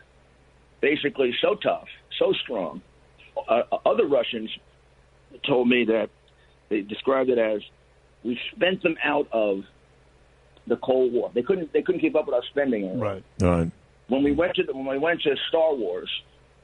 basically 0.80 1.32
so 1.42 1.56
tough, 1.56 1.86
so 2.18 2.32
strong. 2.42 2.80
Uh, 3.48 3.62
other 3.84 4.06
Russians 4.06 4.50
told 5.46 5.68
me 5.68 5.84
that 5.84 6.08
they 6.70 6.80
described 6.80 7.28
it 7.28 7.38
as 7.38 7.60
we 8.24 8.40
spent 8.56 8.82
them 8.82 8.96
out 9.04 9.28
of 9.32 9.64
the 10.66 10.76
Cold 10.76 11.12
War. 11.12 11.30
They 11.34 11.42
couldn't 11.42 11.72
they 11.72 11.82
couldn't 11.82 12.00
keep 12.00 12.16
up 12.16 12.26
with 12.26 12.34
our 12.34 12.42
spending. 12.50 12.84
anymore. 12.84 13.12
Right. 13.14 13.24
All 13.42 13.48
right. 13.48 13.70
When 14.08 14.22
we 14.22 14.32
went 14.32 14.54
to 14.56 14.62
the, 14.62 14.72
when 14.72 14.86
we 14.86 14.98
went 14.98 15.20
to 15.22 15.36
Star 15.48 15.74
Wars, 15.74 16.10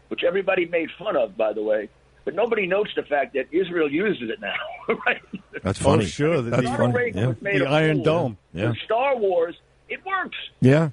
which 0.08 0.24
everybody 0.26 0.66
made 0.66 0.88
fun 0.98 1.16
of, 1.16 1.36
by 1.36 1.52
the 1.52 1.62
way, 1.62 1.88
but 2.26 2.34
nobody 2.34 2.66
notes 2.66 2.90
the 2.94 3.02
fact 3.04 3.32
that 3.34 3.46
Israel 3.52 3.90
uses 3.90 4.28
it 4.28 4.40
now. 4.40 4.54
right? 5.06 5.22
That's 5.62 5.80
Oh, 5.80 5.84
funny. 5.84 6.04
sure. 6.04 6.42
The- 6.42 6.50
That's 6.50 6.64
Ronald 6.64 6.78
funny. 6.92 6.94
Reagan 7.04 7.20
Yeah. 7.22 7.26
was 7.28 7.40
made 7.42 7.60
The 7.62 7.66
Iron 7.68 7.96
fool. 7.96 8.04
Dome. 8.04 8.38
Yeah. 8.52 8.68
With 8.68 8.78
Star 8.84 9.16
Wars, 9.16 9.54
it 9.88 10.04
works. 10.04 10.36
Yeah. 10.60 10.90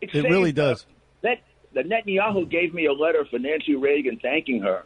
It, 0.00 0.12
It 0.14 0.24
really 0.24 0.50
does. 0.52 0.84
That 1.22 1.38
the 1.72 1.82
Netanyahu 1.82 2.48
gave 2.50 2.74
me 2.74 2.86
a 2.86 2.92
letter 2.92 3.24
for 3.30 3.38
Nancy 3.38 3.76
Reagan 3.76 4.18
thanking 4.20 4.62
her, 4.62 4.84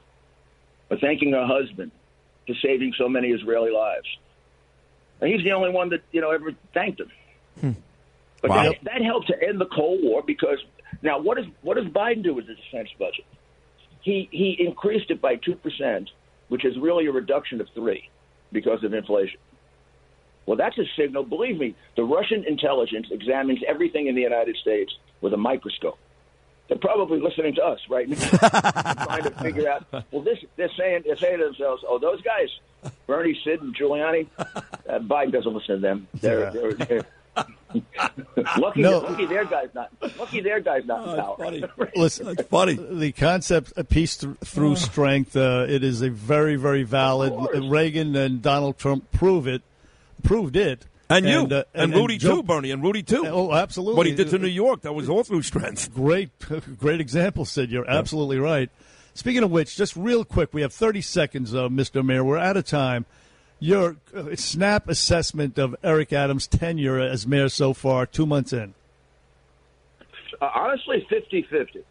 for 0.88 0.96
thanking 0.98 1.32
her 1.32 1.46
husband 1.46 1.90
for 2.46 2.54
saving 2.62 2.92
so 2.98 3.08
many 3.08 3.28
Israeli 3.28 3.70
lives. 3.70 4.06
And 5.20 5.30
he's 5.32 5.42
the 5.44 5.52
only 5.52 5.70
one 5.70 5.88
that 5.90 6.02
you 6.12 6.20
know 6.20 6.30
ever 6.30 6.52
thanked 6.74 7.00
him. 7.00 7.10
Hmm. 7.60 7.70
But 8.40 8.50
Wow. 8.50 8.62
that, 8.64 8.76
that 8.84 9.02
helped 9.02 9.26
to 9.28 9.42
end 9.42 9.60
the 9.60 9.66
Cold 9.66 10.00
War 10.02 10.22
because 10.22 10.58
now 11.02 11.18
what 11.18 11.36
does 11.38 11.46
what 11.62 11.76
does 11.76 11.86
Biden 11.86 12.22
do 12.22 12.34
with 12.34 12.46
the 12.46 12.54
defense 12.54 12.88
budget? 12.98 13.24
He 14.08 14.26
he 14.30 14.56
increased 14.66 15.10
it 15.10 15.20
by 15.20 15.36
two 15.36 15.54
percent, 15.56 16.08
which 16.48 16.64
is 16.64 16.78
really 16.78 17.04
a 17.06 17.12
reduction 17.12 17.60
of 17.60 17.68
three 17.74 18.08
because 18.52 18.82
of 18.82 18.94
inflation. 18.94 19.38
Well, 20.46 20.56
that's 20.56 20.78
a 20.78 20.84
signal. 20.96 21.24
Believe 21.24 21.58
me, 21.58 21.74
the 21.94 22.04
Russian 22.04 22.42
intelligence 22.44 23.08
examines 23.10 23.60
everything 23.68 24.06
in 24.06 24.14
the 24.14 24.22
United 24.22 24.56
States 24.56 24.90
with 25.20 25.34
a 25.34 25.36
microscope. 25.36 25.98
They're 26.68 26.78
probably 26.78 27.20
listening 27.20 27.54
to 27.56 27.62
us 27.62 27.80
right 27.90 28.08
now, 28.08 28.16
trying 29.04 29.24
to 29.24 29.30
figure 29.42 29.68
out. 29.70 29.84
Well, 30.10 30.22
this 30.22 30.38
they're 30.56 30.70
saying 30.78 31.02
they're 31.04 31.16
saying 31.16 31.38
to 31.40 31.44
themselves, 31.44 31.84
"Oh, 31.86 31.98
those 31.98 32.22
guys, 32.22 32.48
Bernie, 33.06 33.38
Sid, 33.44 33.60
and 33.60 33.76
Giuliani, 33.76 34.26
uh, 34.38 34.98
Biden 35.00 35.32
doesn't 35.32 35.52
listen 35.52 35.74
to 35.76 35.80
them. 35.82 36.08
They're, 36.14 36.40
Yeah. 36.44 36.50
they're, 36.50 36.72
they're 36.72 37.06
lucky, 38.56 38.80
No. 38.82 38.98
lucky 38.98 39.26
their 39.26 39.44
guy's 39.44 39.68
not. 39.74 39.90
Lucky 40.18 40.40
their 40.40 40.60
guy's 40.60 40.84
not 40.86 41.08
in 41.08 41.16
power. 41.16 41.36
funny. 41.38 41.64
Listen, 41.96 42.26
That's 42.26 42.48
funny. 42.48 42.74
the 42.74 43.12
concept 43.12 43.72
of 43.76 43.88
peace 43.88 44.16
th- 44.18 44.36
through 44.44 44.76
strength, 44.76 45.36
uh, 45.36 45.66
it 45.68 45.82
is 45.84 46.02
a 46.02 46.10
very, 46.10 46.56
very 46.56 46.82
valid. 46.82 47.32
Reagan 47.70 48.16
and 48.16 48.40
Donald 48.42 48.78
Trump 48.78 49.10
prove 49.12 49.46
it, 49.46 49.62
proved 50.22 50.56
it. 50.56 50.86
And 51.10 51.26
you. 51.26 51.56
uh, 51.56 51.62
and, 51.74 51.94
Rudy, 51.94 52.18
Joe- 52.18 52.36
too, 52.36 52.42
Bernie. 52.42 52.70
And 52.70 52.82
Rudy, 52.82 53.02
too. 53.02 53.24
Oh, 53.26 53.54
absolutely. 53.54 53.96
What 53.96 54.06
he 54.06 54.14
did 54.14 54.28
to 54.30 54.38
New 54.38 54.46
York, 54.46 54.82
that 54.82 54.92
was 54.92 55.08
all 55.08 55.24
through 55.24 55.40
strength. 55.42 55.94
Great, 55.94 56.30
great 56.78 57.00
example, 57.00 57.44
Sid. 57.46 57.70
You're 57.70 57.88
absolutely 57.88 58.38
right. 58.38 58.68
Speaking 59.14 59.42
of 59.42 59.50
which, 59.50 59.74
just 59.74 59.96
real 59.96 60.22
quick, 60.24 60.52
we 60.52 60.60
have 60.60 60.72
30 60.72 61.00
seconds, 61.00 61.54
uh, 61.54 61.68
Mr. 61.68 62.04
Mayor. 62.04 62.22
We're 62.22 62.36
out 62.38 62.56
of 62.58 62.66
time. 62.66 63.06
Your 63.60 63.96
uh, 64.14 64.36
snap 64.36 64.88
assessment 64.88 65.58
of 65.58 65.74
Eric 65.82 66.12
Adams' 66.12 66.46
tenure 66.46 67.00
as 67.00 67.26
mayor 67.26 67.48
so 67.48 67.72
far, 67.72 68.06
two 68.06 68.26
months 68.26 68.52
in. 68.52 68.74
Uh, 70.40 70.50
honestly, 70.54 71.04
50 71.08 71.42
50. 71.50 71.84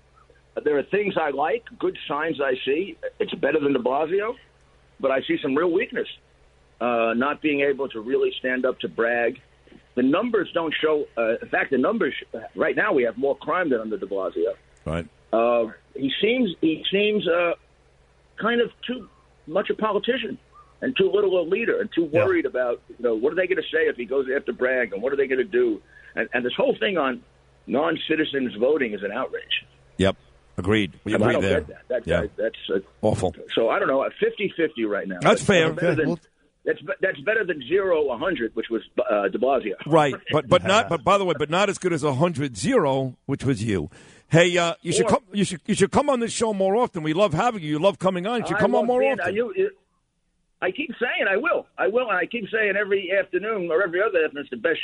There 0.64 0.78
are 0.78 0.84
things 0.84 1.16
I 1.20 1.32
like, 1.32 1.66
good 1.78 1.98
signs 2.08 2.40
I 2.42 2.56
see. 2.66 2.98
It's 3.20 3.34
better 3.36 3.60
than 3.60 3.74
de 3.74 3.80
Blasio, 3.80 4.36
but 5.00 5.12
I 5.12 5.22
see 5.22 5.38
some 5.42 5.56
real 5.56 5.72
weakness. 5.72 6.08
Uh, 6.80 7.14
not 7.16 7.42
being 7.42 7.62
able 7.62 7.90
to 7.90 8.00
really 8.00 8.32
stand 8.40 8.66
up 8.66 8.80
to 8.80 8.88
Bragg. 8.88 9.40
The 9.96 10.04
numbers 10.04 10.50
don't 10.54 10.74
show. 10.80 11.06
Uh, 11.18 11.38
in 11.42 11.50
fact, 11.50 11.72
the 11.72 11.78
numbers 11.78 12.14
right 12.56 12.76
now 12.76 12.94
we 12.94 13.04
have 13.04 13.18
more 13.18 13.36
crime 13.36 13.70
than 13.70 13.82
under 13.82 13.98
de 13.98 14.06
Blasio. 14.06 14.54
Right. 14.86 15.08
Uh, 15.34 15.72
he 15.96 16.12
seems 16.22 16.52
he 16.62 16.84
seems 16.92 17.28
uh, 17.28 17.54
kind 18.40 18.62
of 18.62 18.70
too 18.86 19.10
much 19.48 19.70
a 19.70 19.74
politician 19.74 20.38
and 20.82 20.96
too 20.98 21.10
little 21.12 21.40
a 21.42 21.46
leader 21.48 21.80
and 21.80 21.90
too 21.94 22.06
worried 22.06 22.46
about 22.46 22.82
you 22.90 22.96
know 23.00 23.16
what 23.16 23.32
are 23.34 23.36
they 23.36 23.48
going 23.48 23.58
to 23.58 23.70
say 23.72 23.84
if 23.88 23.96
he 23.96 24.06
goes 24.06 24.26
after 24.36 24.54
Bragg 24.54 24.94
and 24.94 25.02
what 25.02 25.12
are 25.14 25.16
they 25.16 25.28
going 25.28 25.40
to 25.40 25.44
do 25.44 25.82
and, 26.16 26.30
and 26.34 26.46
this 26.46 26.54
whole 26.56 26.76
thing 26.80 26.98
on 26.98 27.22
non-citizens 27.68 28.54
voting 28.60 28.94
is 28.94 29.04
an 29.04 29.12
outrage. 29.12 29.66
Yep. 29.98 30.16
Agreed. 30.58 30.94
We 31.04 31.14
And 31.14 31.24
I 31.24 31.28
agree 31.28 31.34
don't 31.34 31.42
there. 31.44 31.62
get 31.62 31.68
that. 31.68 31.88
that 32.06 32.08
yeah. 32.08 32.22
guy, 32.22 32.30
that's 32.38 32.56
uh, 32.74 32.80
Awful. 33.02 33.36
so 33.54 33.70
I 33.70 33.78
don't 33.78 33.88
know. 33.88 34.08
50-50 34.22 34.88
right 34.90 35.08
now. 35.08 35.18
That's 35.22 35.44
fair. 35.44 35.72
Better 35.74 35.96
than, 35.96 36.08
well- 36.08 36.20
that's 36.66 36.80
that's 37.00 37.20
better 37.22 37.46
than 37.46 37.62
zero 37.66 38.04
100, 38.08 38.54
which 38.56 38.66
was 38.70 38.82
uh, 39.10 39.30
De 39.30 39.38
Blasio. 39.38 39.76
Right, 39.86 40.14
but 40.34 40.50
but 40.50 40.66
not. 40.66 40.90
But 40.90 41.02
by 41.02 41.18
the 41.18 41.24
way, 41.24 41.34
but 41.40 41.50
not 41.50 41.70
as 41.70 41.78
good 41.78 41.94
as 41.94 42.04
a 42.04 42.14
hundred 42.14 42.58
zero, 42.58 43.16
which 43.26 43.46
was 43.46 43.64
you. 43.64 43.90
Hey, 44.28 44.58
uh, 44.58 44.74
you 44.82 44.92
should 44.92 45.08
come. 45.08 45.22
You 45.32 45.46
should 45.46 45.62
you 45.66 45.76
should 45.76 45.92
come 45.94 46.10
on 46.10 46.20
this 46.20 46.34
show 46.34 46.54
more 46.54 46.76
often. 46.76 47.04
We 47.04 47.14
love 47.14 47.34
having 47.34 47.64
you. 47.64 47.70
You 47.70 47.80
love 47.80 48.00
coming 48.00 48.28
on. 48.28 48.42
You 48.42 48.48
should 48.48 48.58
I 48.58 48.60
come 48.60 48.76
on 48.76 48.86
more 48.86 49.00
being- 49.00 49.18
often. 49.18 49.34
you- 49.36 49.54
you- 49.56 49.72
I 50.62 50.72
keep 50.72 50.92
saying 51.00 51.28
I 51.30 51.38
will. 51.38 51.68
I 51.78 51.88
will, 51.88 52.10
and 52.10 52.18
I 52.18 52.26
keep 52.26 52.46
saying 52.52 52.76
every 52.76 53.12
afternoon 53.12 53.70
or 53.72 53.84
every 53.84 54.02
other 54.02 54.26
afternoon 54.26 54.42
it's 54.42 54.50
the 54.50 54.58
best 54.58 54.80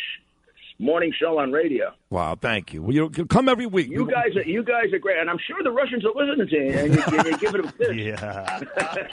morning 0.79 1.13
show 1.19 1.37
on 1.39 1.51
radio. 1.51 1.93
wow, 2.09 2.35
thank 2.39 2.73
you. 2.73 2.81
Well, 2.81 2.93
you 2.93 3.11
you 3.15 3.25
come 3.25 3.47
every 3.49 3.65
week. 3.65 3.89
You 3.89 4.05
guys, 4.09 4.35
are, 4.35 4.43
you 4.43 4.63
guys 4.63 4.91
are 4.93 4.99
great, 4.99 5.17
and 5.19 5.29
I'm 5.29 5.37
sure 5.47 5.61
the 5.63 5.71
Russians 5.71 6.03
are 6.05 6.11
listening 6.15 6.47
to 6.47 6.55
you, 6.55 6.71
and 6.71 6.95
you, 6.95 7.03
and 7.19 7.25
you 7.27 7.37
give 7.37 7.55
it 7.55 7.65
a 7.65 7.71
fist. 7.71 7.93
Yeah. 7.95 8.59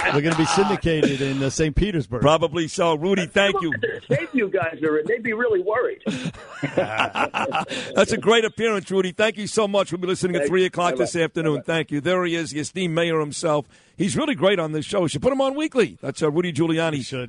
We're 0.15 0.21
going 0.23 0.33
to 0.33 0.39
be 0.39 0.47
syndicated 0.47 1.21
in 1.21 1.43
uh, 1.43 1.51
St. 1.51 1.75
Petersburg. 1.77 2.21
probably 2.23 2.67
so. 2.69 2.95
Rudy, 2.95 3.27
thank 3.27 3.55
you. 3.63 3.73
State 4.05 4.29
you 4.33 4.49
guys 4.49 4.81
are, 4.83 5.03
they'd 5.07 5.23
be 5.23 5.33
really 5.33 5.61
worried. 5.63 6.03
That's 6.77 8.13
a 8.13 8.19
great 8.19 8.45
appearance, 8.45 8.91
Rudy. 8.91 9.13
Thank 9.13 9.37
you 9.37 9.47
so 9.47 9.69
much. 9.69 9.93
We'll 9.93 10.01
be 10.01 10.07
listening 10.09 10.37
at 10.37 10.47
3 10.49 10.65
o'clock 10.67 10.97
this 10.97 11.13
bye-bye. 11.13 11.25
afternoon. 11.25 11.55
Bye-bye. 11.57 11.65
Thank 11.67 11.91
you. 11.91 12.01
There 12.01 12.25
he 12.25 12.35
is, 12.35 12.51
the 12.51 12.61
esteemed 12.61 12.95
mayor 12.95 13.21
himself. 13.21 13.67
He's 13.97 14.17
really 14.17 14.35
great 14.35 14.59
on 14.59 14.73
this 14.73 14.85
show. 14.87 15.03
You 15.03 15.09
should 15.09 15.23
put 15.23 15.33
him 15.33 15.41
on 15.41 15.55
weekly. 15.55 15.99
That's 16.01 16.23
uh, 16.23 16.31
Rudy 16.31 16.53
Giuliani. 16.53 17.29